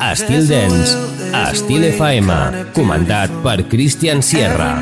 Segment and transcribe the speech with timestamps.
[0.00, 0.96] Estil Dance,
[1.32, 2.32] Estil FM,
[2.72, 4.80] comandat per Christian Sierra.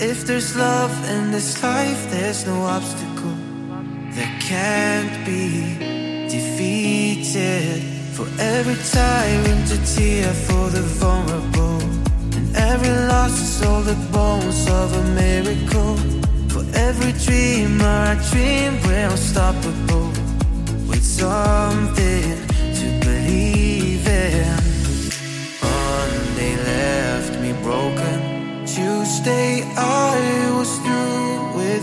[0.00, 3.36] If there's love in this life, there's no obstacle
[4.16, 7.80] that can't be defeated.
[8.12, 11.80] For every tyrant, a tear for the vulnerable.
[12.34, 15.94] And every loss is all the bones of a miracle.
[16.48, 20.05] For every dreamer, I dream we're unstoppable
[21.02, 22.36] something
[22.78, 24.56] to believe in.
[25.62, 28.64] Monday left me broken.
[28.66, 31.76] Tuesday I was through with.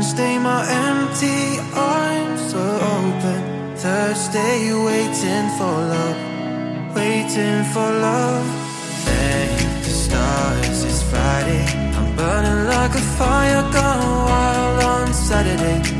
[0.00, 3.76] Wednesday my empty arms were open.
[3.76, 6.20] Thursday waiting for love,
[6.96, 8.46] waiting for love.
[9.04, 11.64] Thank the stars it's Friday.
[11.96, 15.99] I'm burning like a fire gone wild on Saturday.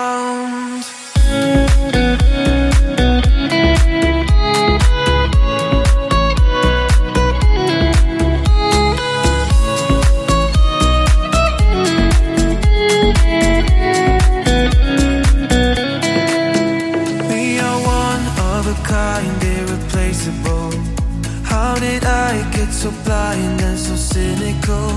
[22.91, 24.89] So blind and so cynical.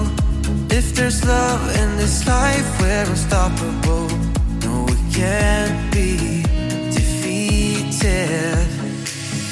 [0.70, 4.08] If there's love in this life, we're unstoppable.
[4.62, 6.42] No, we can't be
[6.90, 8.66] defeated.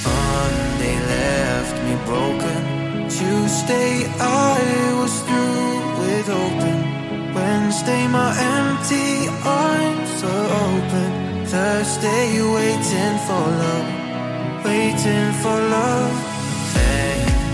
[0.05, 2.61] Monday left me broken.
[3.09, 4.59] Tuesday, I
[5.01, 7.35] was through with open.
[7.35, 11.11] Wednesday, my empty arms are open.
[11.47, 16.33] Thursday, waiting for love, waiting for love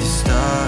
[0.09, 0.68] stars, it's Friday.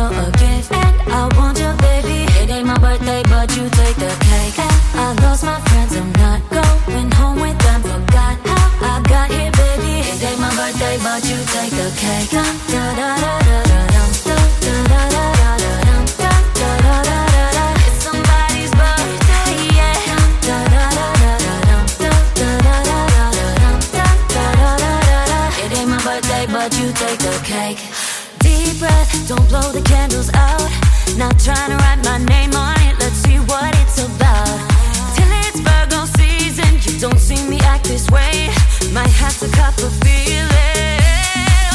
[0.00, 2.18] you a gift and I want you, baby.
[2.40, 4.56] It ain't my birthday, but you take the cake.
[4.94, 7.80] I lost my friends, I'm not going home with them.
[7.82, 9.92] Forgot how I got here, baby.
[10.10, 12.30] It ain't my birthday, but you take the cake.
[12.30, 15.10] Da da da da da da da da.
[15.34, 15.39] da.
[28.80, 30.68] breath, don't blow the candles out.
[31.16, 34.56] Not trying to write my name on it, let's see what it's about.
[35.14, 38.48] Till it's Virgo season, you don't see me act this way.
[38.96, 40.98] Might have to cop a feeling.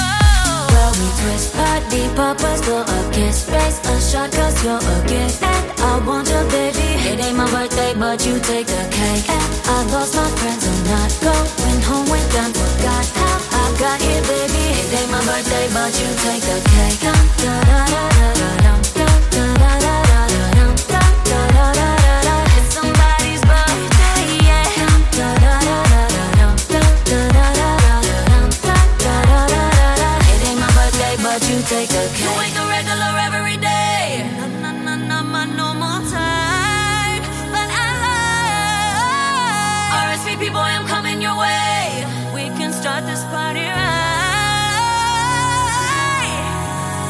[0.01, 0.67] Oh.
[0.74, 5.43] Well, we twist, party poppers, blow a kiss, raise a shot, cause you're a gift.
[5.43, 9.29] And I want your baby, it ain't my birthday, but you take the cake.
[9.29, 14.01] And I lost my friends, I'm not going home with them, forgot how I got
[14.01, 14.54] here, baby.
[14.96, 17.02] It ain't my birthday, but you take the cake.
[17.04, 17.12] Da
[17.44, 22.16] da da da da da da da da da da da da da da da
[22.24, 22.36] da.
[22.56, 24.64] It's somebody's birthday, yeah.
[25.12, 28.00] Da da da da da da da da da da da
[28.46, 30.10] da da da da da.
[30.32, 32.25] It ain't my birthday, but you take the cake.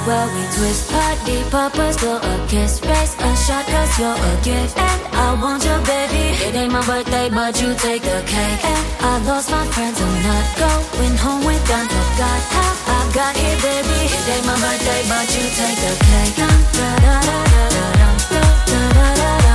[0.05, 4.77] Well, we twist party poppers, blow a kiss, raise a shot, cause you're a gift.
[4.77, 6.37] And I want your baby.
[6.45, 8.61] It ain't my birthday, but you take the cake.
[8.63, 11.87] And I lost my friends, I'm not going home with them.
[11.89, 13.99] Forgot how I got here, baby.
[14.13, 16.37] It ain't my birthday, but you take the cake.
[16.37, 17.85] Da da da da da
[18.29, 19.49] da da da da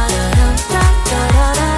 [1.55, 1.70] da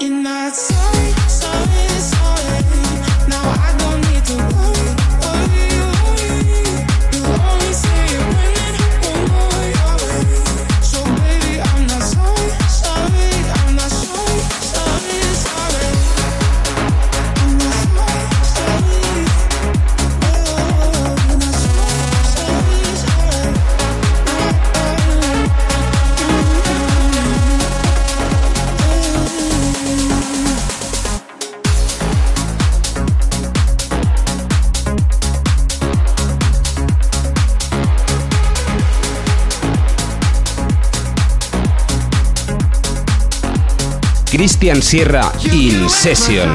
[0.00, 0.73] You're not
[44.36, 46.48] I'd In Session.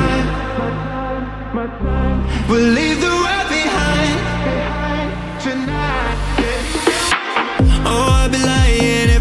[7.85, 8.27] Oh,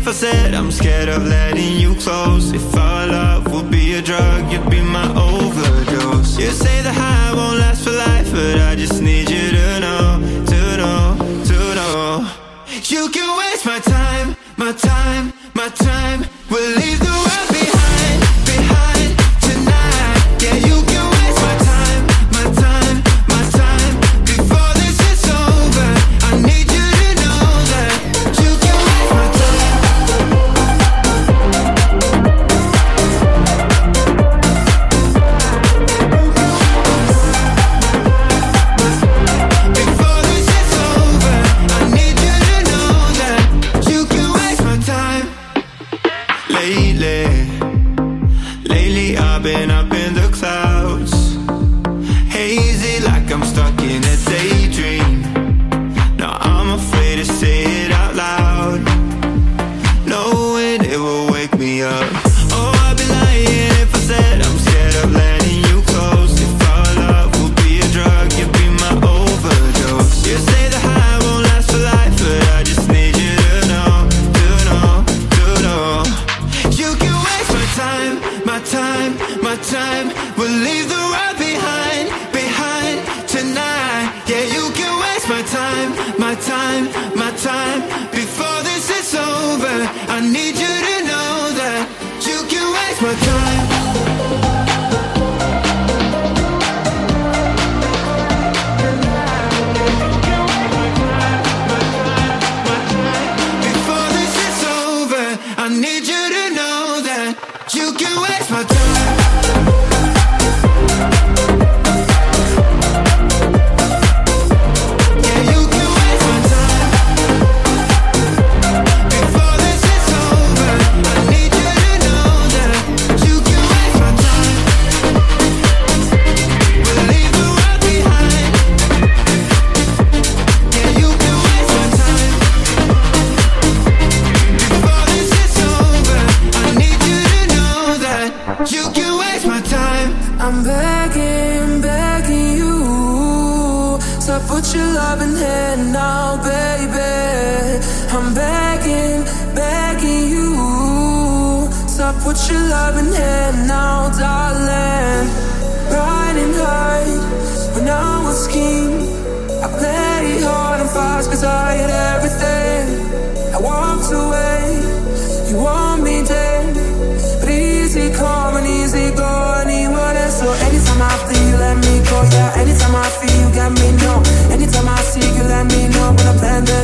[0.07, 2.51] I said I'm scared of letting you close.
[2.53, 6.37] If our love would be a drug, you'd be my overdose.
[6.37, 9.48] You say the high won't last for life, but I just need you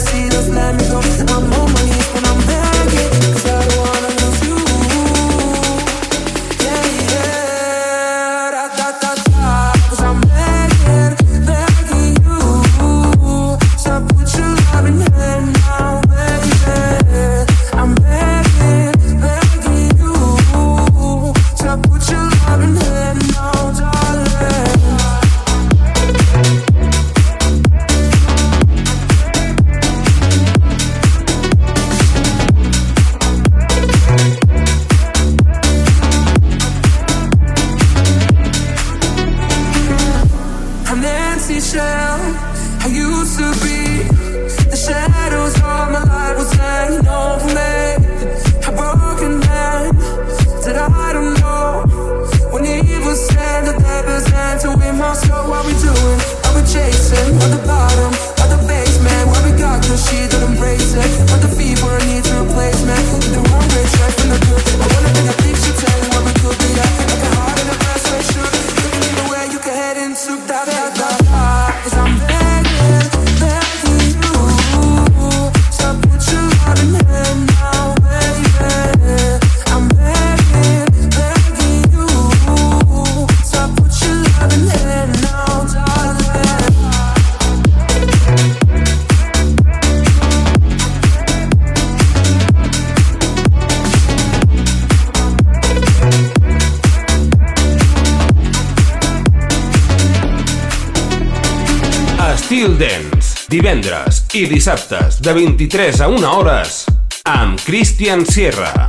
[0.00, 0.33] see
[104.34, 106.84] i dissabtes de 23 a 1 hores
[107.25, 108.88] amb Christian Sierra.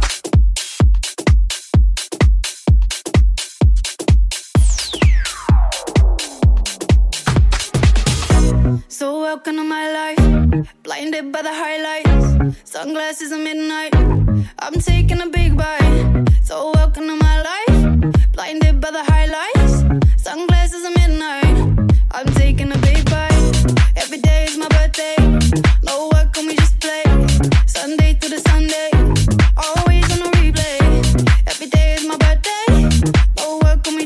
[8.89, 13.93] So welcome to my life, blinded by the highlights, sunglasses at midnight.
[14.59, 16.25] I'm taking a big bite.
[16.43, 19.85] So welcome to my life, blinded by the highlights,
[20.17, 21.55] sunglasses at midnight.
[22.11, 23.34] I'm taking a big bite.
[23.95, 25.15] Every day is my birthday.
[25.83, 27.03] No work we just play.
[27.65, 28.89] Sunday to the Sunday.
[29.57, 30.77] Always on a replay.
[31.47, 32.65] Every day is my birthday.
[33.37, 34.05] No work and we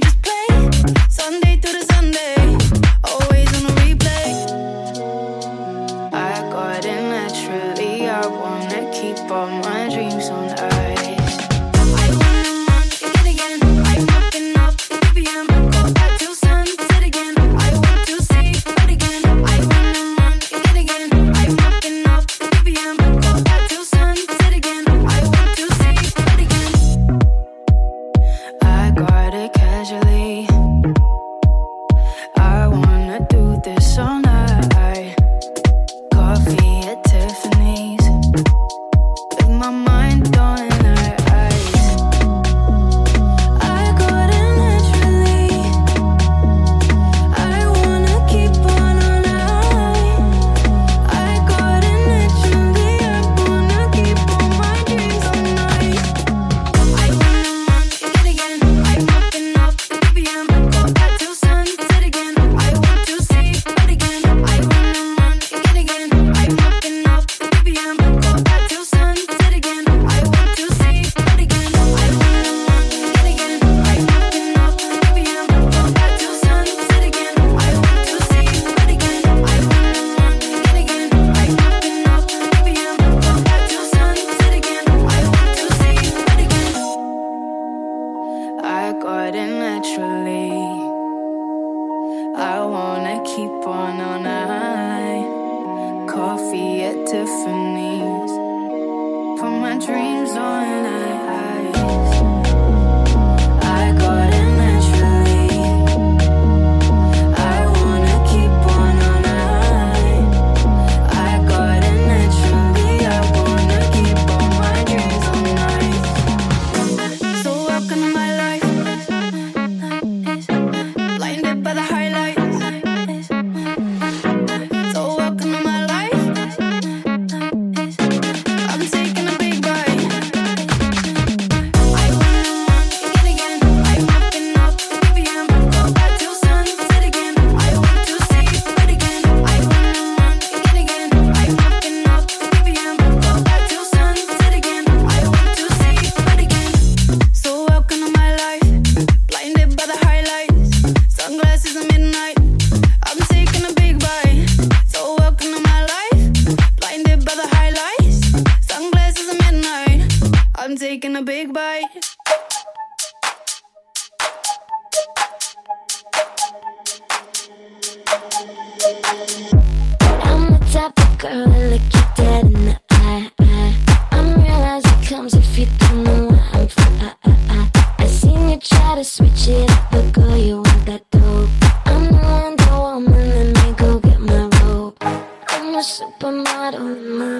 [186.21, 187.38] I'm a supermodel, mommy,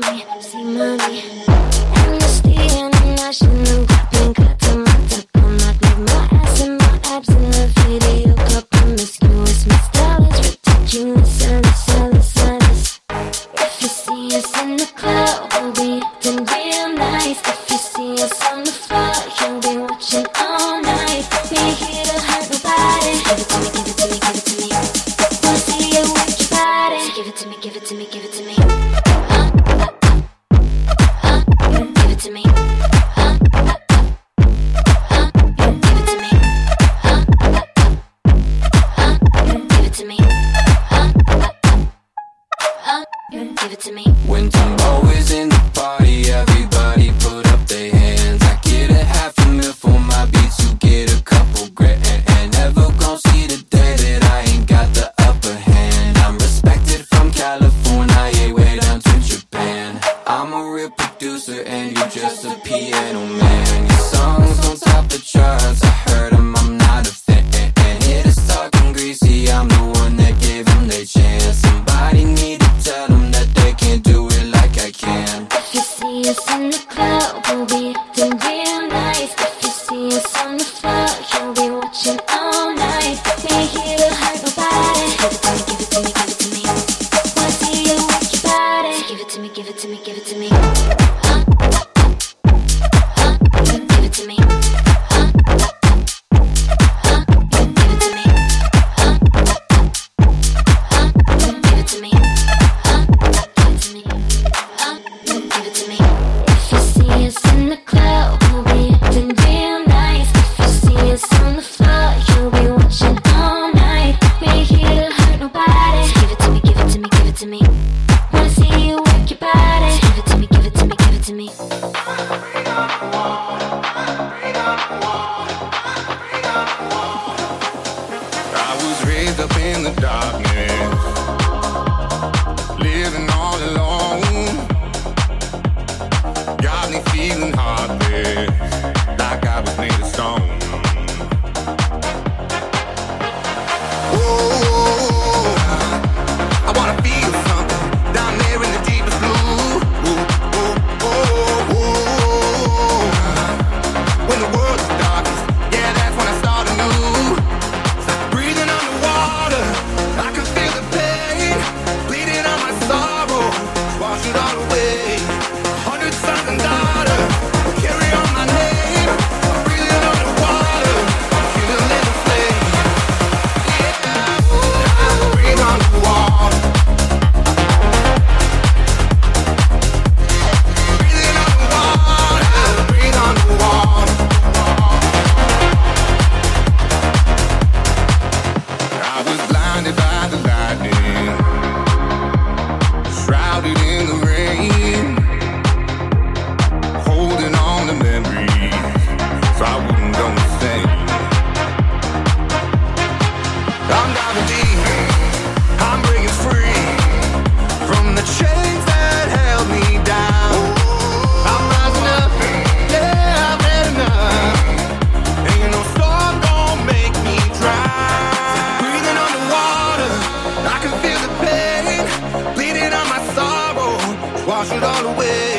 [224.60, 225.59] wash it all away.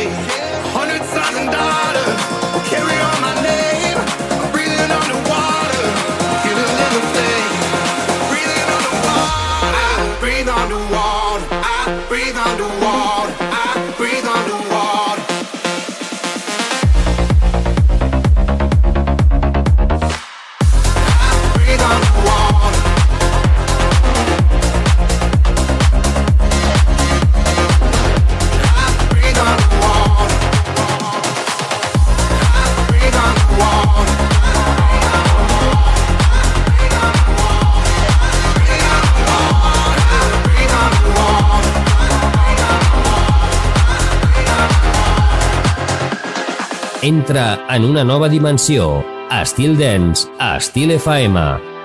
[47.10, 49.04] Entra en una nova dimensió.
[49.34, 51.40] Estil Dens, Estil FM.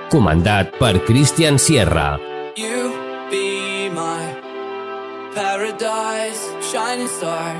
[0.08, 2.12] Comandat per Christian Sierra.
[2.54, 2.92] You
[3.28, 4.22] be my
[5.34, 6.38] paradise,
[6.70, 7.56] shining star,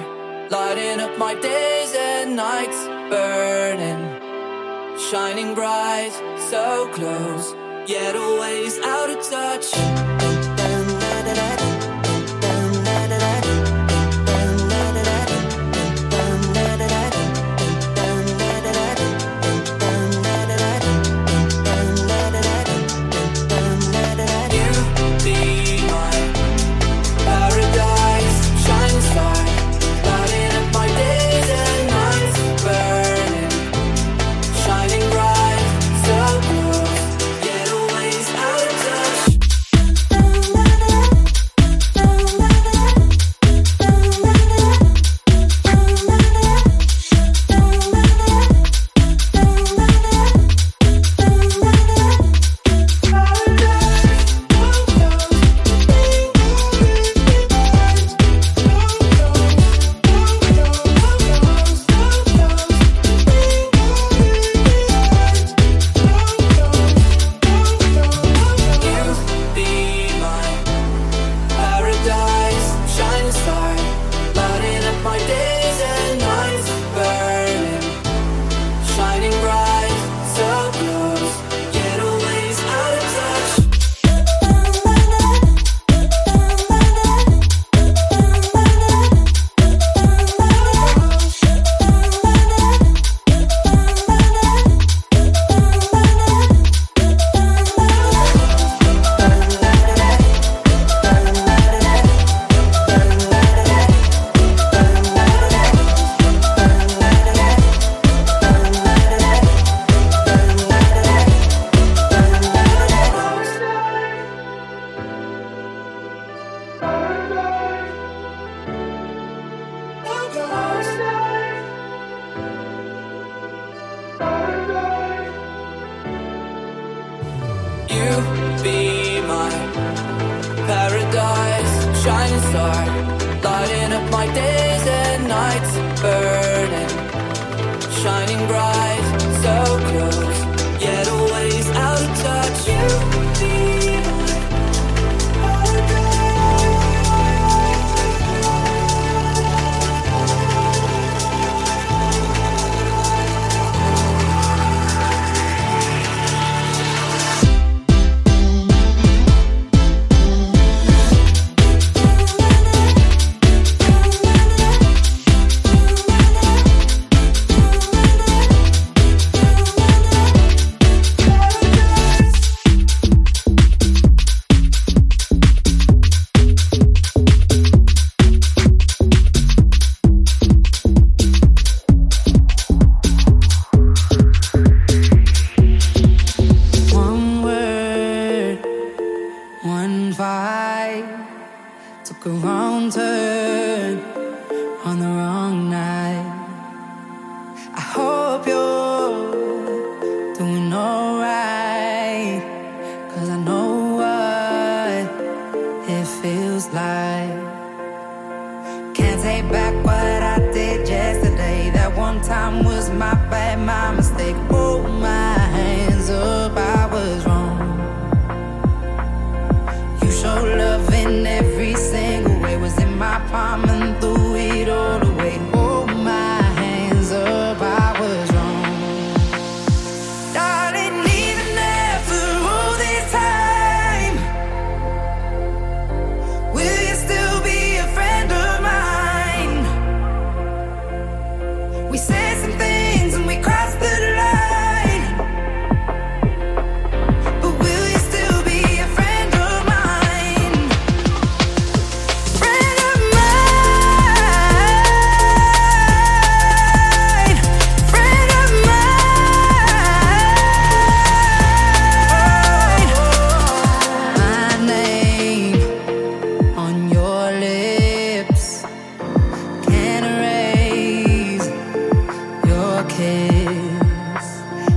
[0.49, 4.15] lighting up my days and nights, burning,
[5.11, 7.53] shining bright, so close,
[7.89, 10.06] yet always out of touch.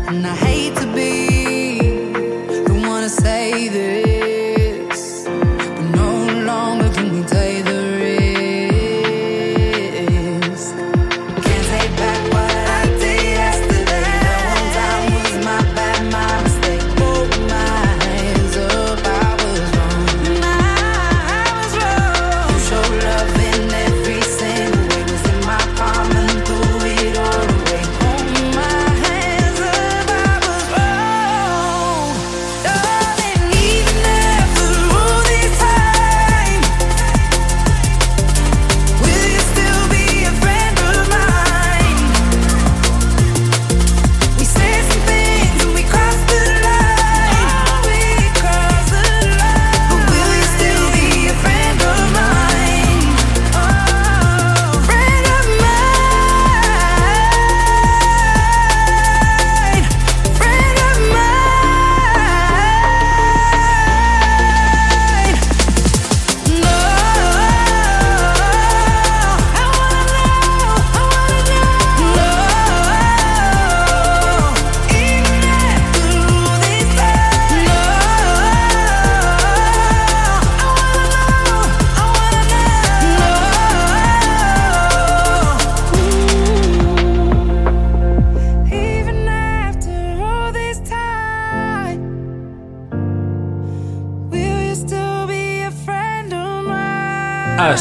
[0.10, 0.89] And I hate to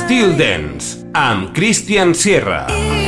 [0.09, 3.08] Estil Dance, amb Christian Sierra.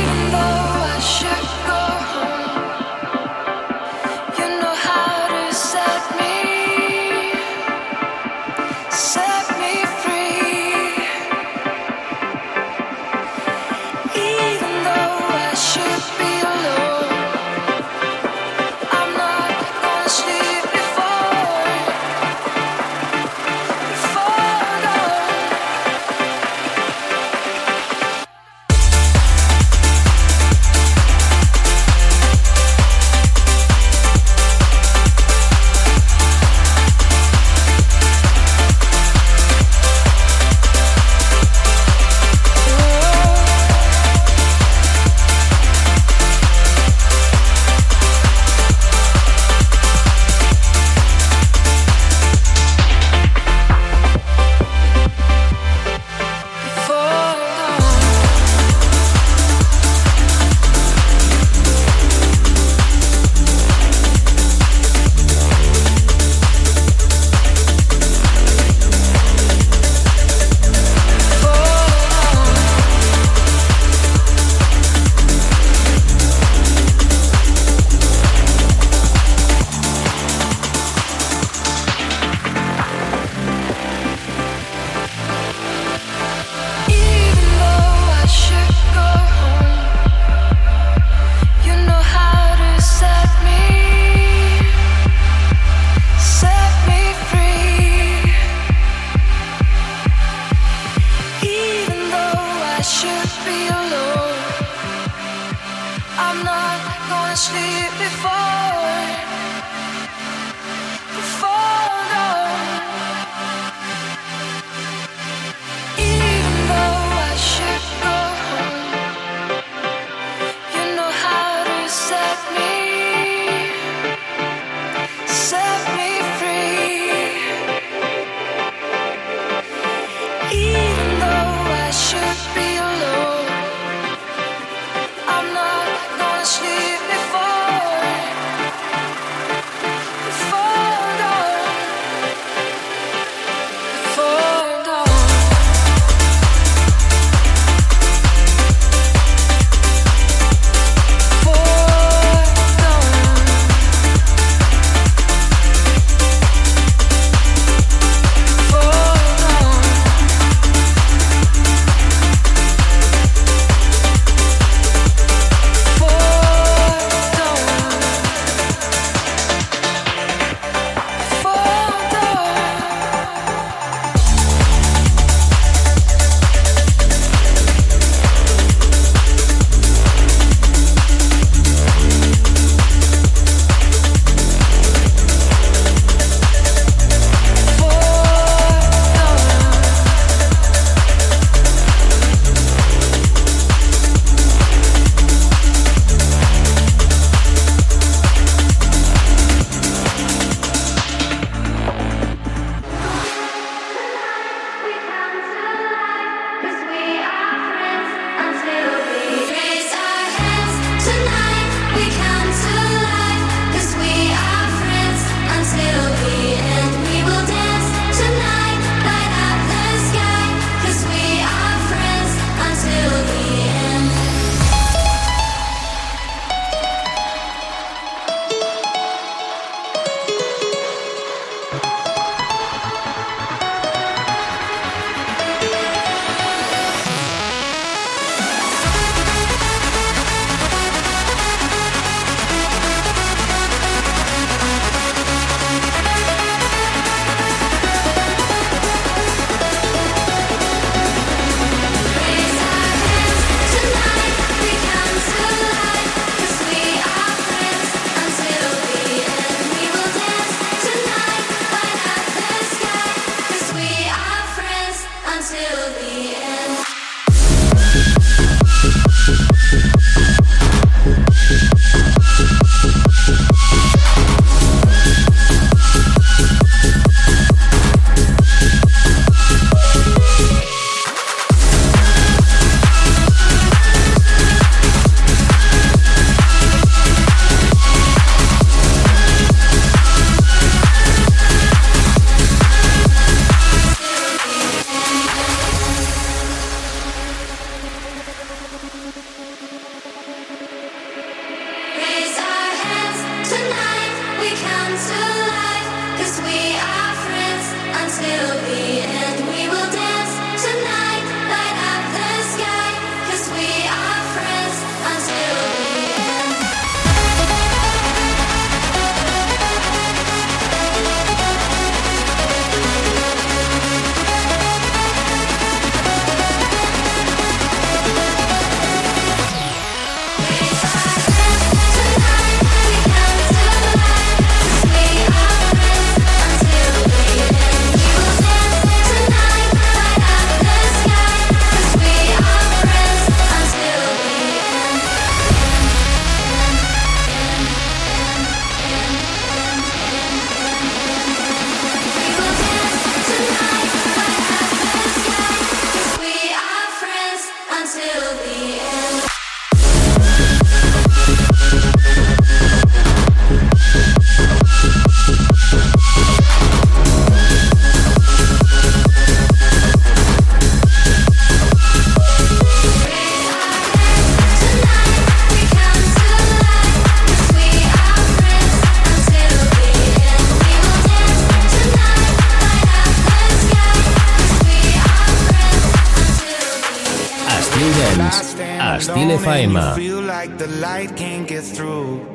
[389.75, 389.95] FM.
[389.95, 392.27] Feel like the light can't get through.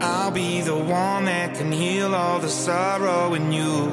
[0.00, 3.92] I'll be the one that can heal all the sorrow in you.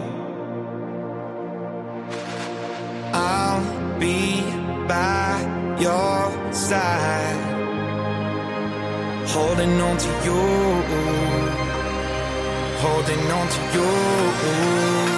[3.13, 4.41] I'll be
[4.87, 5.41] by
[5.79, 7.41] your side,
[9.27, 10.43] holding on to you,
[12.83, 15.14] holding on to you.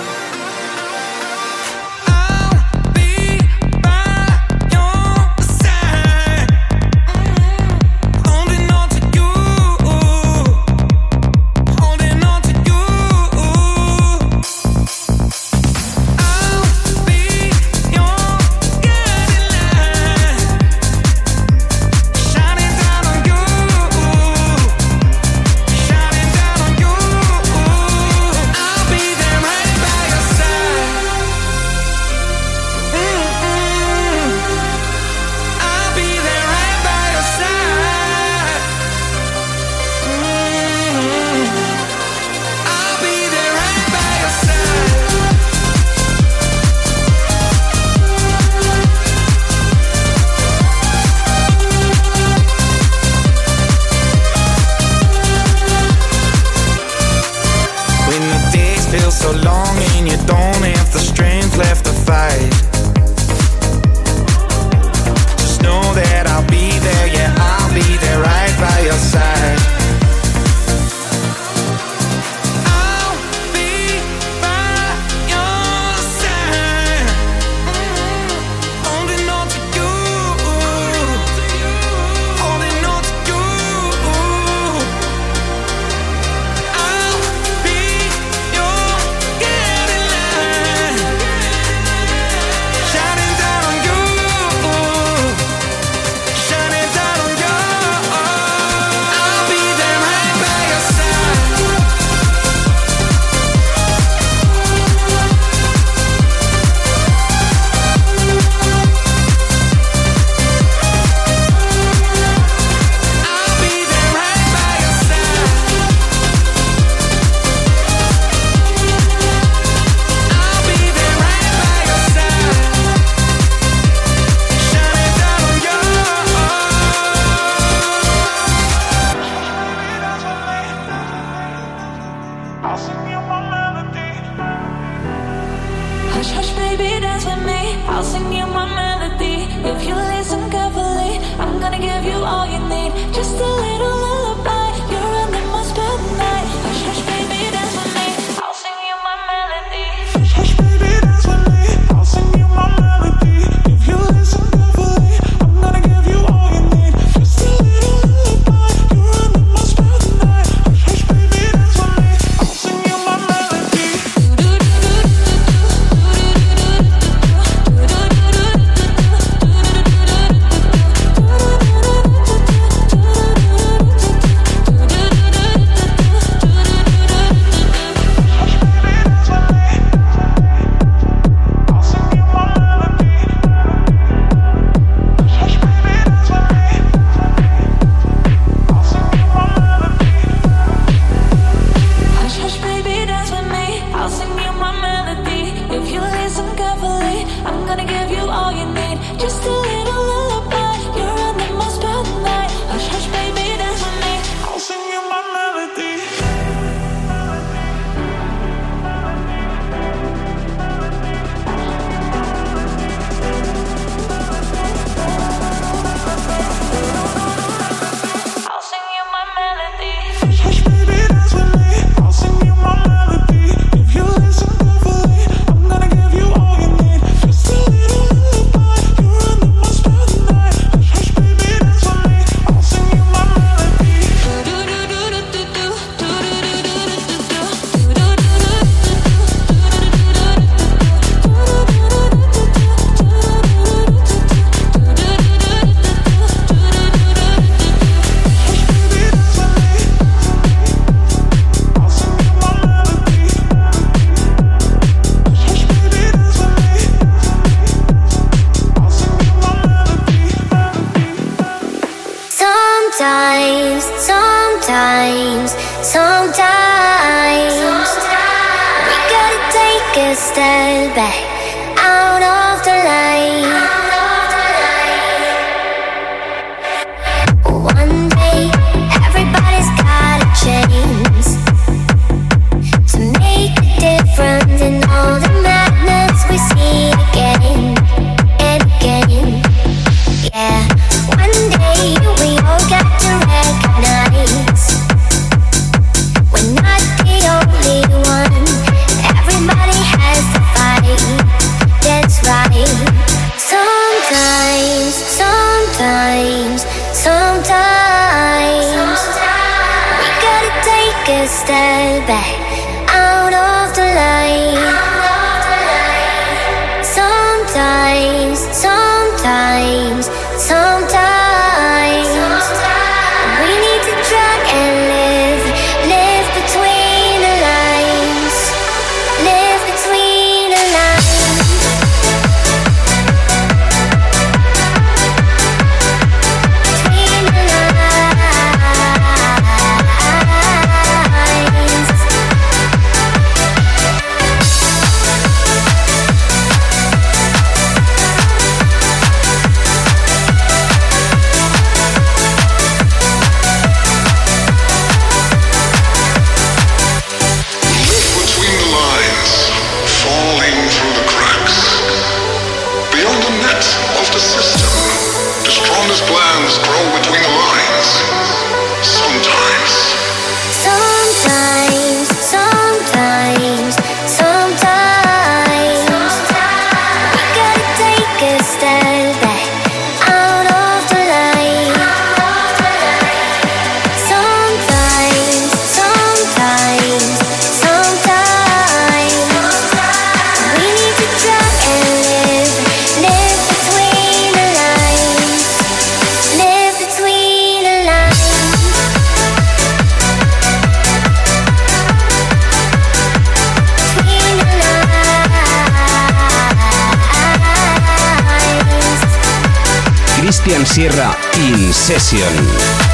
[410.78, 412.87] Sierra In Session.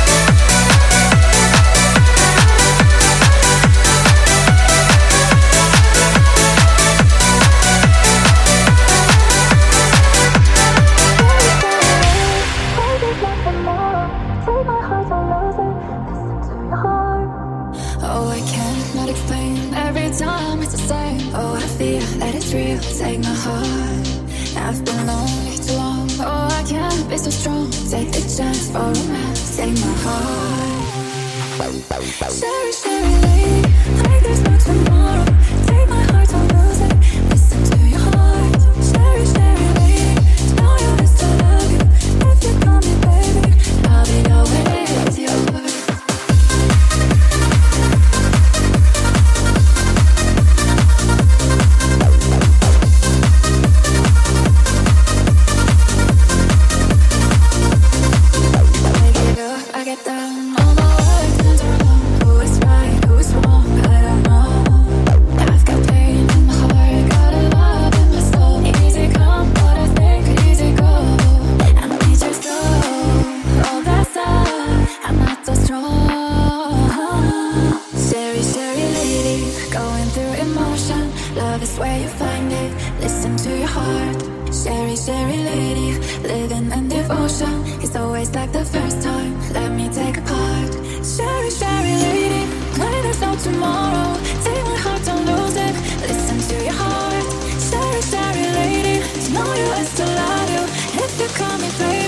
[85.06, 85.99] necessary, lady.
[86.24, 87.64] Living in devotion.
[87.82, 89.34] It's always like the first time.
[89.51, 90.72] Let me take a part.
[91.04, 92.45] Cheri, cheri, lady.
[92.78, 94.18] Money, there's out tomorrow.
[94.43, 95.76] Take my heart, don't lose it.
[96.08, 97.26] Listen to your heart.
[97.68, 98.95] Cheri, cheri, lady.
[99.24, 100.64] To know you is to love you.
[101.04, 102.03] If you call me, baby.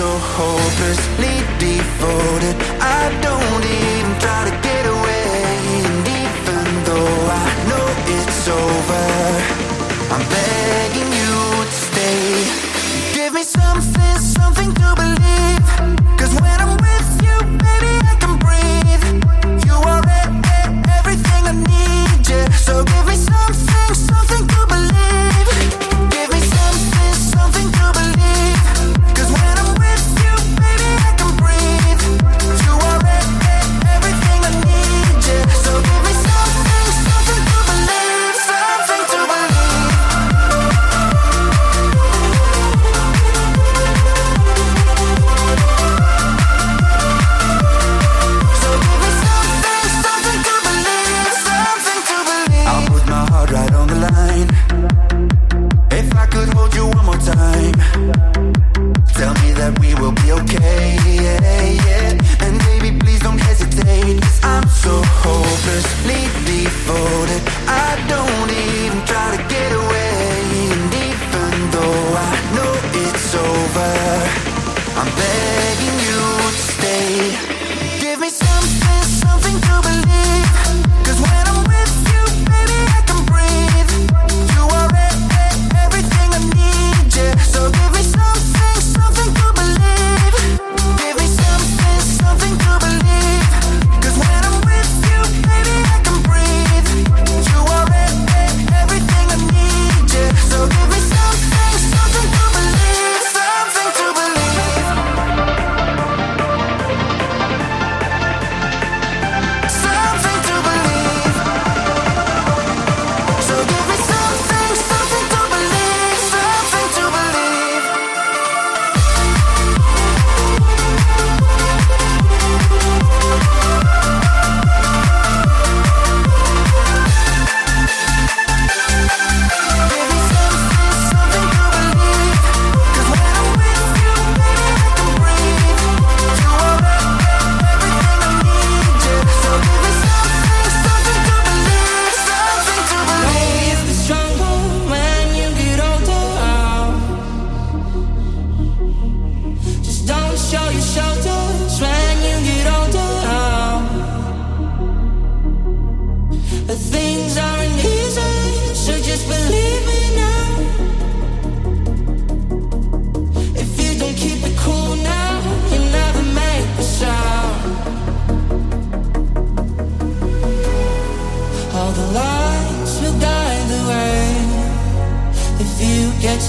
[0.00, 2.56] so hopelessly devoted.
[2.80, 3.59] I don't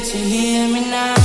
[0.00, 1.15] that you hear me now.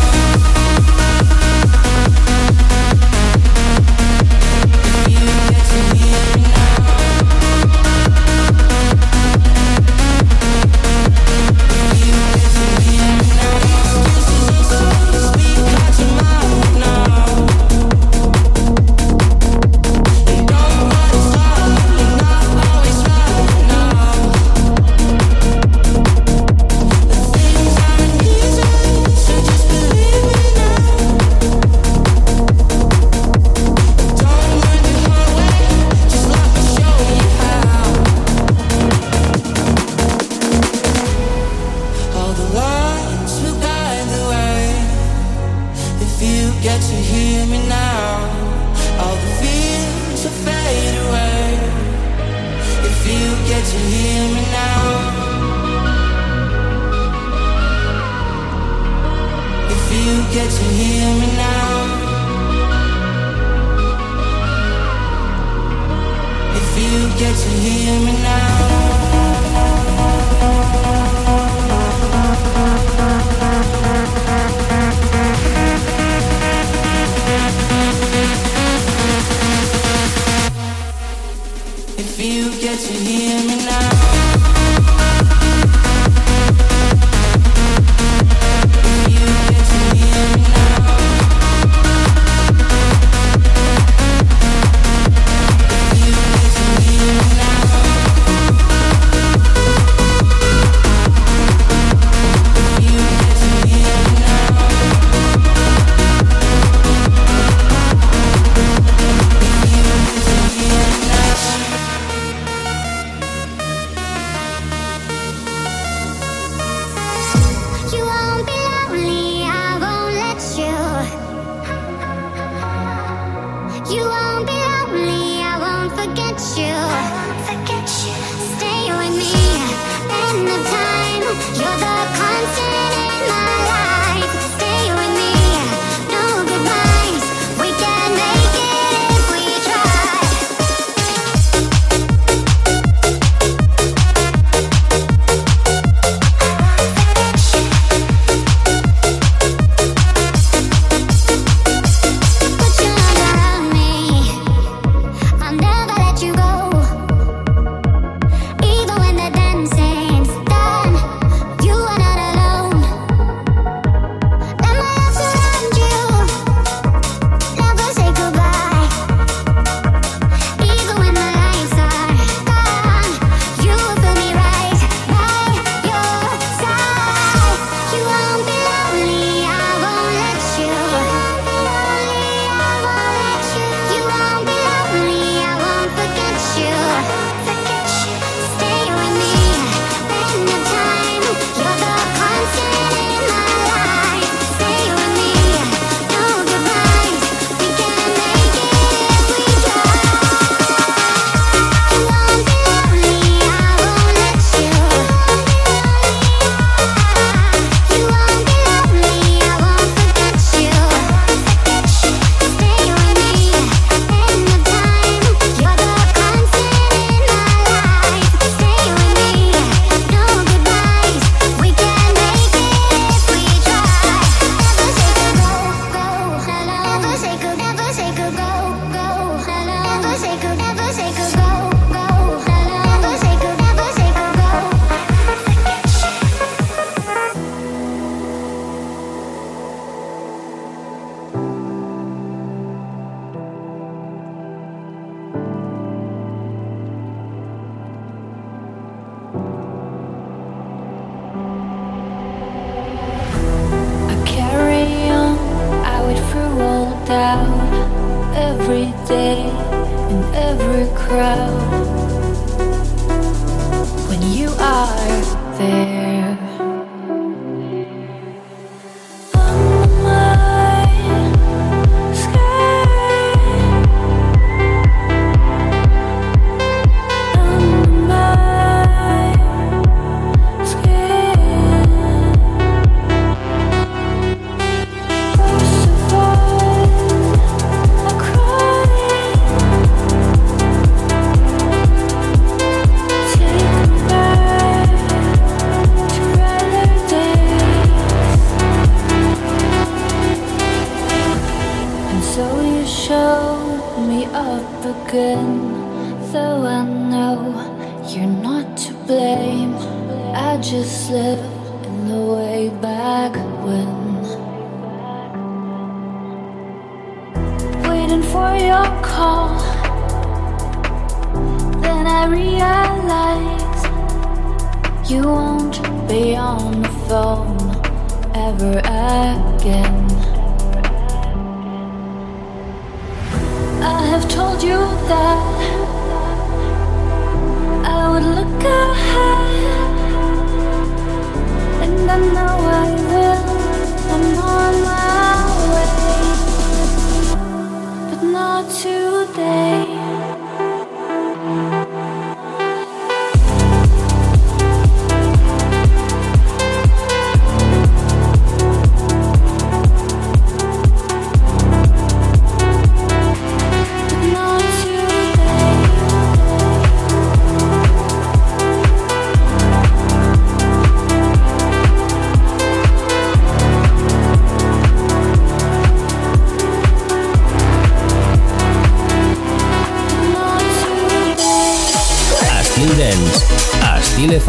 [67.22, 68.21] get to hear me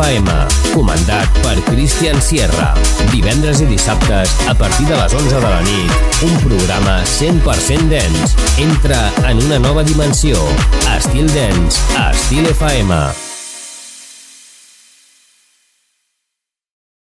[0.03, 0.29] FM,
[0.75, 2.73] comandat per Cristian Sierra.
[3.13, 8.37] Divendres i dissabtes, a partir de les 11 de la nit, un programa 100% dens.
[8.59, 10.39] Entra en una nova dimensió.
[10.97, 11.79] Estil dens,
[12.11, 13.32] Estil FM.